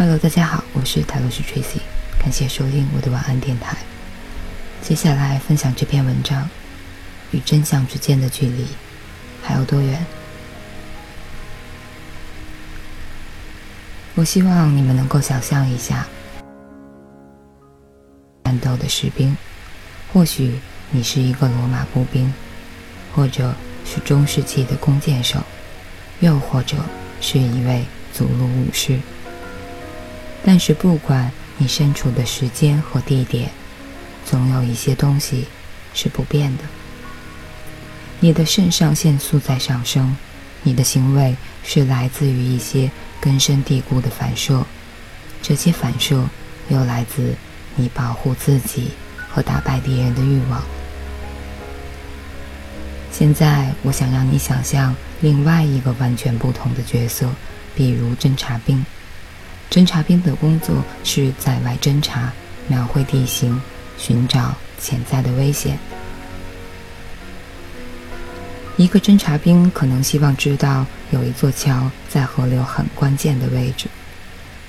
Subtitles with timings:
[0.00, 1.78] Hello，大家好，我是泰罗斯 Tracy，
[2.18, 3.76] 感谢收听我的晚安电台。
[4.80, 6.48] 接下来分享这篇文章：
[7.32, 8.64] 与真相之间的距离
[9.42, 10.06] 还有多远？
[14.14, 16.06] 我希望你们能够想象一下，
[18.44, 19.36] 战斗的士兵，
[20.14, 20.58] 或许
[20.92, 22.32] 你是一个罗马步兵，
[23.14, 23.54] 或者
[23.84, 25.42] 是中世纪的弓箭手，
[26.20, 26.78] 又或者
[27.20, 28.98] 是一位祖鲁武士。
[30.44, 33.50] 但是，不管你身处的时间和地点，
[34.24, 35.46] 总有一些东西
[35.92, 36.64] 是不变的。
[38.20, 40.16] 你的肾上腺素在上升，
[40.62, 42.90] 你的行为是来自于一些
[43.20, 44.64] 根深蒂固的反射，
[45.42, 46.24] 这些反射
[46.68, 47.34] 又来自
[47.76, 48.92] 你保护自己
[49.28, 50.62] 和打败敌人的欲望。
[53.12, 57.28] 现在，我想让你想象另外一个完全不同的角色，
[57.74, 58.82] 比如侦察兵。
[59.70, 62.32] 侦察兵的工作是在外侦察、
[62.66, 63.58] 描绘地形、
[63.96, 65.78] 寻找潜在的危险。
[68.76, 73.86] 一个侦察兵可能希望知道有一座桥在河流很关键的位置，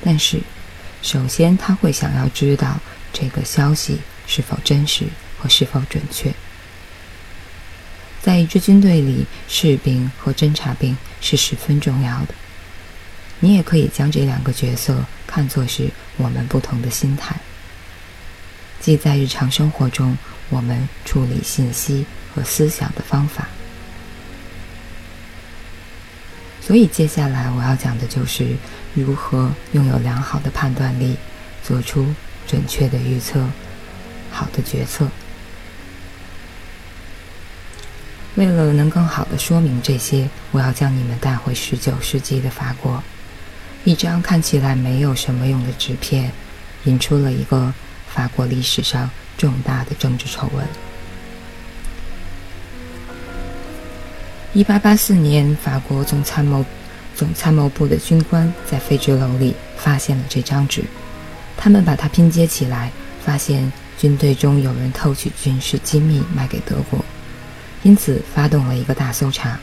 [0.04, 0.40] 但是，
[1.02, 2.80] 首先他会想要知道
[3.12, 5.06] 这个消息是否真实
[5.40, 6.32] 和是否准确。
[8.22, 12.36] 在一支军队里，士兵和侦察兵是十分重要的。
[13.44, 17.36] 你也可以将这两个角色看作是我们不同的心态，
[18.80, 20.16] 即在日常生活中
[20.50, 23.47] 我们处理信息和思想的方法。
[26.62, 28.56] 所以接下来我要讲的就是
[28.94, 31.17] 如何拥有良好的判断力，
[31.64, 32.14] 做出
[32.47, 33.44] 准确的预测，
[34.30, 35.09] 好的决策。
[38.36, 43.03] 为了能更好的说明这些，我要将你们带回十九世纪的法国。
[43.84, 46.31] 一张看起来没有什么用的纸片，
[46.84, 47.74] 引出了一个
[48.08, 50.64] 法国历史上重大的政治丑闻。
[54.53, 56.64] 一八八四年，法国总参谋
[57.16, 60.84] 总参谋部的军官在废纸篓里发现了这张纸，
[61.58, 62.92] 他们把它拼接起来，
[63.25, 67.03] 发现军队中有人偷取军事机密卖给德国，
[67.81, 69.58] 因此发动了一个大搜查。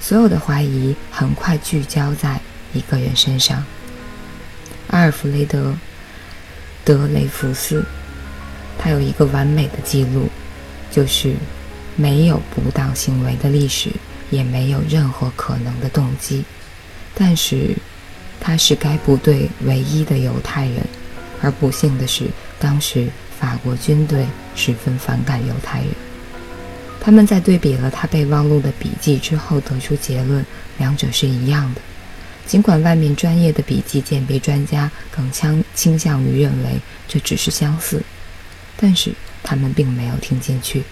[0.00, 2.40] 所有的怀疑很快聚焦在。
[2.72, 3.64] 一个人身上，
[4.88, 5.70] 阿尔弗雷德·
[6.84, 7.84] 德雷福斯，
[8.78, 10.28] 他有一个完美的记录，
[10.90, 11.34] 就是
[11.96, 13.90] 没有不当行为的历史，
[14.30, 16.44] 也没有任何可能的动机。
[17.14, 17.74] 但是，
[18.40, 20.86] 他是该部队唯一的犹太人，
[21.42, 22.26] 而不幸的是，
[22.58, 23.08] 当时
[23.38, 25.88] 法国军队十分反感犹太人。
[27.00, 30.44] 他们在对比了他备忘录的笔记之后，得出结论，
[30.78, 31.80] 两者是一样的。
[32.48, 38.02] 尽管外面专业的笔迹鉴别专家更倾倾向于认为这只是相似，
[38.74, 40.82] 但是他们并没有听进去。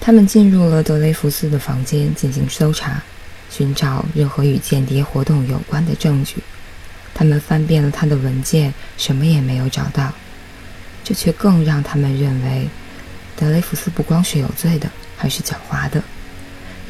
[0.00, 3.02] 他们进入了德雷福斯的房间进行搜查，
[3.50, 6.36] 寻找任何与间谍活动有关的证据。
[7.12, 10.10] 他们翻遍了他的文件，什么也没有找到。
[11.04, 12.66] 这却更让他们认为，
[13.36, 16.02] 德雷福斯不光是有罪的，还是狡猾的。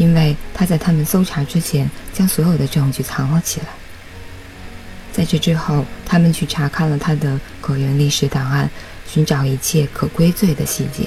[0.01, 3.67] 因为他在他们搜查之前将所有的证据藏了起来。
[5.13, 8.71] 在这之后，他们去查看了他的个人历史档案，
[9.07, 11.07] 寻找一切可归罪的细节。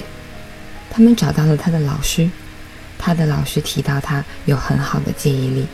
[0.92, 2.30] 他们找到了他的老师，
[3.00, 5.66] 他的老师提到他有很好的记忆力。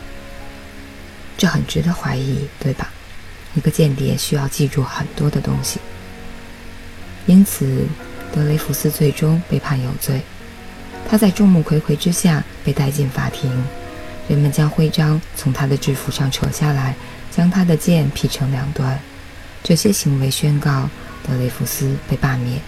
[1.38, 2.90] 这很值得怀疑，对吧？
[3.54, 5.82] 一个间谍需要记住很多的东西。
[7.26, 7.86] 因此，
[8.32, 10.22] 德雷福斯最终被判有罪。
[11.10, 13.52] 他在众目睽睽之下被带进法庭，
[14.28, 16.94] 人们将徽章从他的制服上扯下来，
[17.32, 19.00] 将他的剑劈成两段。
[19.64, 20.88] 这些行为宣告
[21.28, 22.62] 德雷福斯被罢免，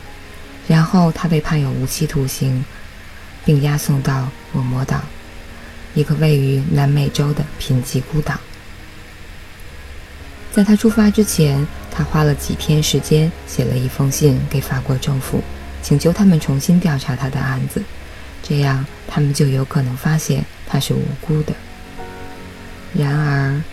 [0.68, 2.65] 然后他被判有无期徒刑，
[3.45, 5.00] 并押送到恶魔岛，
[5.94, 8.39] 一个位于南美洲的贫瘠孤岛。
[10.51, 15.44] 在他出发之前，他花了几天时间写了一封信给法国政府，
[15.83, 17.83] 请求他们重新调查他的案子。
[18.51, 21.53] 这样，他们就有可能发现他是无辜的。
[22.94, 23.63] 然而，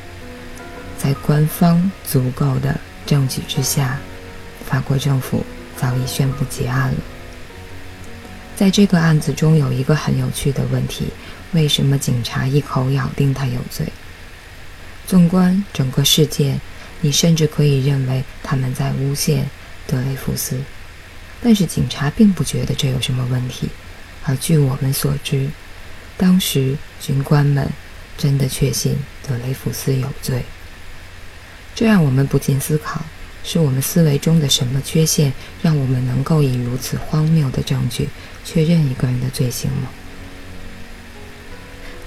[0.97, 3.99] 在官方足够的证据之下，
[4.65, 5.45] 法国政府
[5.77, 6.97] 早已宣布结案了。
[8.55, 11.09] 在这个案子中，有一个很有趣的问题：
[11.51, 13.85] 为什么警察一口咬定他有罪？
[15.09, 16.61] 纵观整个事件，
[17.01, 19.51] 你甚至可以认为他们在诬陷
[19.89, 20.57] 德雷福斯，
[21.43, 23.69] 但是警察并不觉得这有什么问题。
[24.29, 25.49] 而据我们所知，
[26.19, 27.67] 当时军官们
[28.19, 28.95] 真的确信
[29.27, 30.43] 德雷福斯有罪。
[31.75, 33.01] 这让我们不禁思考：
[33.43, 35.33] 是我们思维中的什么缺陷，
[35.63, 38.11] 让我们能够以如此荒谬的证据
[38.45, 39.89] 确认一个人的罪行吗？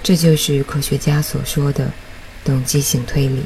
[0.03, 1.91] 这就是科学家所说的
[2.45, 3.41] 动机性推理。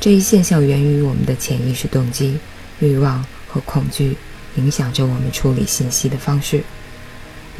[0.00, 2.38] 这一现象源于我们的潜意识动机、
[2.78, 4.16] 欲望和恐惧，
[4.56, 6.64] 影响着我们处理信息的方式。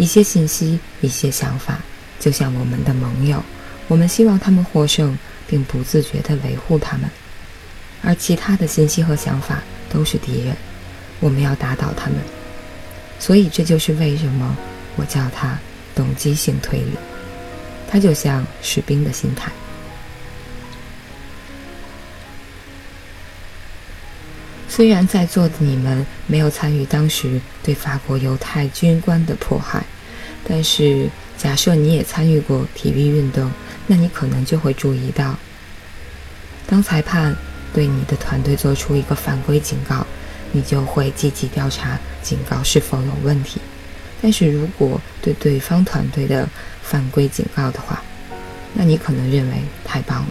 [0.00, 1.78] 一些信息，一些想法，
[2.18, 3.44] 就像我们的盟友，
[3.86, 5.16] 我们希望他们获胜，
[5.46, 7.06] 并不自觉地维护他们；
[8.02, 10.56] 而其他的信息和想法都是敌人，
[11.20, 12.18] 我们要打倒他们。
[13.18, 14.56] 所以，这就是为什么
[14.96, 15.58] 我叫它
[15.94, 16.92] 动机性推理。
[17.86, 19.52] 它就像士兵的心态。
[24.80, 29.84] 虽然在座的你们没有参与当时对法国犹太军官的迫害，
[30.48, 31.06] 但是
[31.36, 33.50] 假设你也参与过体育运动，
[33.86, 35.36] 那你可能就会注意到，
[36.66, 37.36] 当裁判
[37.74, 40.06] 对你的团队做出一个犯规警告，
[40.50, 43.60] 你就会积极调查警告是否有问题。
[44.22, 46.48] 但是如果对对方团队的
[46.80, 48.02] 犯规警告的话，
[48.72, 50.28] 那你可能认为太棒了，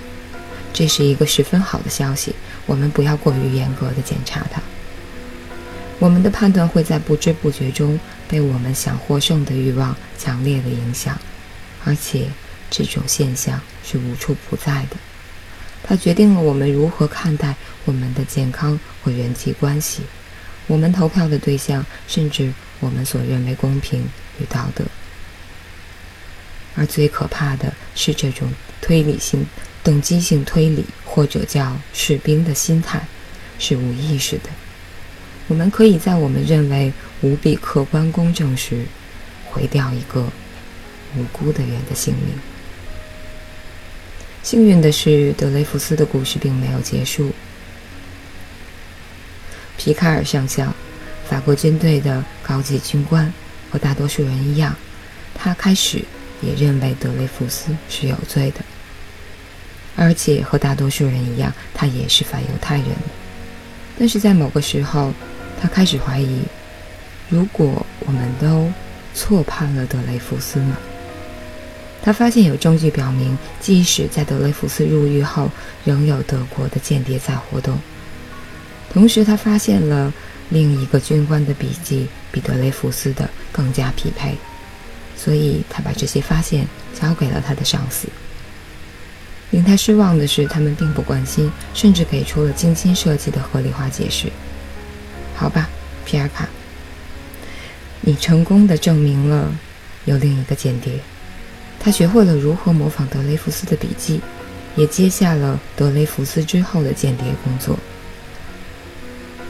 [0.73, 2.33] 这是一个十分好的消息。
[2.65, 4.61] 我们不要过于严格的检查它。
[5.97, 11.19] 我们的判断会在不知不觉中被我们想获胜的欲望强烈的影响，
[11.83, 12.29] 而且
[12.69, 14.95] 这种现象是无处不在的。
[15.83, 17.55] 它决定了我们如何看待
[17.85, 20.03] 我们的健康和人际关系，
[20.67, 24.07] 我们投票的对象，甚至我们所认为公平
[24.39, 24.85] 与道德。
[26.79, 28.49] 而最可怕的是这种
[28.81, 29.45] 推理性。
[29.81, 33.01] 动机性推理，或者叫士兵的心态，
[33.57, 34.49] 是无意识的。
[35.47, 36.91] 我们可以在我们认为
[37.21, 38.83] 无比客观公正时，
[39.45, 40.29] 毁掉一个
[41.15, 42.33] 无辜的人的性命。
[44.43, 47.31] 幸运的是，德雷福斯的故事并没有结束。
[49.77, 50.73] 皮卡尔上校，
[51.27, 53.33] 法国军队的高级军官，
[53.71, 54.75] 和大多数人一样，
[55.33, 56.03] 他开始
[56.41, 58.59] 也认为德雷福斯是有罪的。
[59.95, 62.87] 而且和大多数人一样，他也是反犹太人。
[63.97, 65.11] 但是在某个时候，
[65.61, 66.41] 他开始怀疑：
[67.27, 68.71] 如果我们都
[69.13, 70.77] 错判了德雷福斯呢？
[72.01, 75.51] 他发现有证据表明，即使在德雷福斯入狱后，
[75.83, 77.77] 仍有德国的间谍在活动。
[78.93, 80.13] 同时，他发现了
[80.47, 84.37] 另一个军官的笔记比德雷福斯的更加匹配，
[85.21, 86.65] 所以他把这些发现
[86.97, 88.07] 交给了他的上司。
[89.51, 94.31] 令他失望的是，他们并不关心，甚至给出了精心设计的合理化解释。
[95.35, 95.67] 好吧，
[96.05, 96.47] 皮尔卡，
[98.01, 99.51] 你成功的证明了
[100.05, 100.93] 有另一个间谍。
[101.79, 104.21] 他学会了如何模仿德雷福斯的笔记，
[104.75, 107.77] 也接下了德雷福斯之后的间谍工作。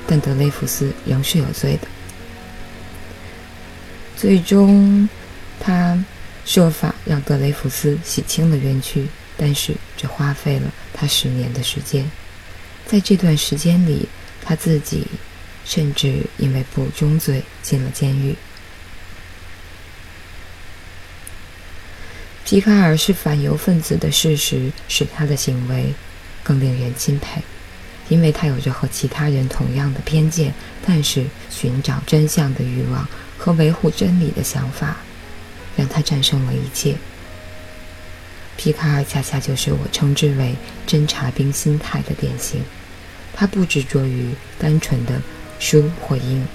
[0.08, 1.88] 但德雷福斯仍是有罪的。
[4.16, 5.10] 最终，
[5.60, 6.04] 他
[6.46, 9.08] 设法让德雷福斯洗清了冤屈。
[9.42, 12.12] 但是这花费了他十年的时间，
[12.86, 14.06] 在这段时间里，
[14.44, 15.08] 他自己
[15.64, 18.36] 甚至因为不忠罪进了监狱。
[22.44, 25.94] 皮卡尔是反犹分子的事实使他的行为
[26.44, 27.42] 更令人钦佩，
[28.10, 30.54] 因为他有着和其他人同样的偏见，
[30.86, 34.98] 但是寻找真相的欲望和维护真理的想法，
[35.80, 36.98] 让他战胜了一切。
[38.58, 40.54] 皮卡尔恰恰就是我称之为
[40.86, 42.62] 侦察兵心态的典型。
[43.34, 45.22] 他不执着于单纯的
[45.58, 46.46] 输或赢，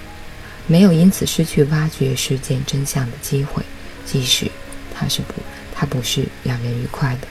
[0.67, 3.63] 没有因此失去挖掘事件真相的机会，
[4.05, 4.51] 即使
[4.95, 5.33] 他是不，
[5.75, 7.27] 他不是让人愉快的。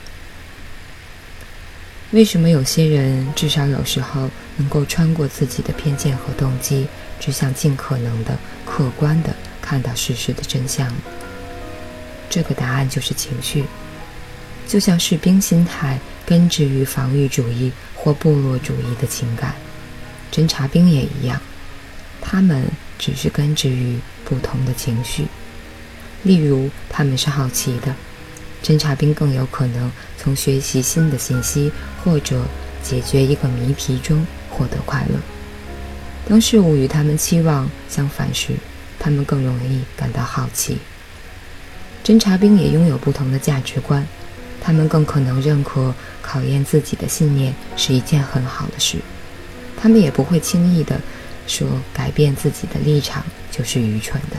[2.10, 6.88] 为什么有些人至少有时候能够穿过自己的偏见和动机，
[7.20, 8.36] 只想尽可能的
[8.66, 10.92] 客观的看到事实的真相？
[12.34, 13.64] 这个答案就是情绪。
[14.68, 19.54] 就像士兵心态根植于防御主义或部落主义的情感，
[20.32, 21.40] 侦察兵也一样，
[22.20, 22.66] 他们
[22.98, 25.28] 只是根植于不同的情绪。
[26.24, 27.94] 例如，他们是好奇的，
[28.64, 31.72] 侦察兵更有可能从学习新的信息
[32.04, 32.44] 或者
[32.82, 35.20] 解决一个谜题中获得快乐。
[36.28, 38.54] 当事物与他们期望相反时，
[38.98, 40.80] 他们更容易感到好奇。
[42.04, 44.06] 侦察兵也拥有不同的价值观。
[44.62, 48.98] 他们更可能认可考验自己的信念是一件很好的事，
[49.76, 51.02] 他们也不会轻易的
[51.48, 54.38] 说改变自己的立场就是愚蠢的。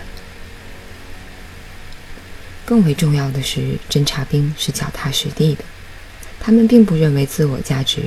[2.65, 5.65] 更为重要的是，侦察兵是脚踏实地的，
[6.41, 8.01] 他们并不认为自我价值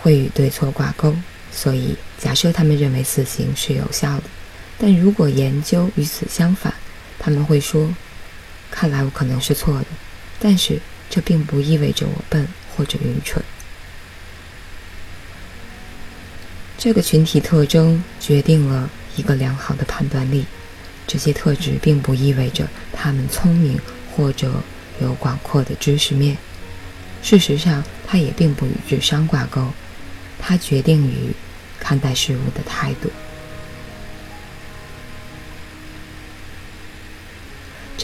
[0.00, 1.14] 会与对错挂钩，
[1.52, 4.24] 所以假设他们认为死刑是有效的。
[4.78, 6.72] 但如果研究与此相反，
[7.18, 7.94] 他们会说
[8.74, 9.86] ：“看来我可能是错的，
[10.40, 13.40] 但是这并不意味着我笨或者愚蠢。”
[16.76, 20.44] 这个群体特征决定了一个良好的判断力。
[21.06, 23.78] 这些特质并不意味着他们聪明
[24.10, 24.60] 或者
[25.00, 26.36] 有广阔的知识面。
[27.22, 29.72] 事实上，它也并不与智商挂钩。
[30.38, 31.32] 它决定于
[31.78, 33.08] 看待事物的态度。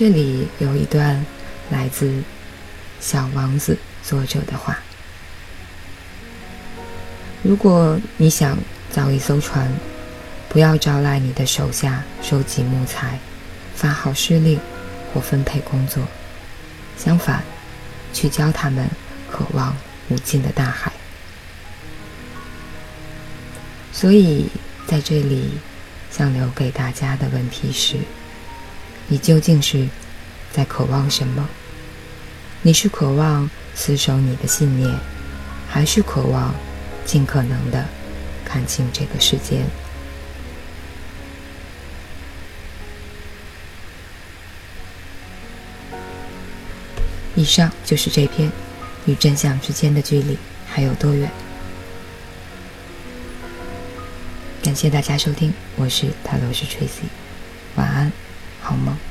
[0.01, 1.27] 这里有一段
[1.69, 2.07] 来自
[3.03, 3.75] 《小王子》
[4.09, 4.79] 作者的话
[7.45, 8.57] ：“如果你想
[8.91, 9.71] 造一艘船，
[10.49, 13.19] 不要招来你的手下收集木材、
[13.75, 14.59] 发号施令
[15.13, 16.03] 或分配工作，
[16.97, 17.43] 相反，
[18.15, 18.89] 去教他们
[19.31, 19.77] 渴望
[20.09, 20.91] 无尽的大海。”
[23.93, 24.47] 所以，
[24.87, 25.51] 在这里，
[26.11, 27.99] 想留给大家的问题是。
[29.13, 29.89] 你究竟是
[30.53, 31.49] 在渴望什么？
[32.63, 34.89] 你是渴望死守你的信念，
[35.69, 36.55] 还是渴望
[37.05, 37.85] 尽可能的
[38.45, 39.65] 看清这个世界？
[47.35, 48.49] 以上就是这篇
[49.07, 50.39] 与真相之间的距离
[50.69, 51.29] 还有多远？
[54.63, 57.09] 感谢大家收听，我是塔罗斯 Tracy，
[57.75, 58.13] 晚安。
[58.61, 59.10] 好吗？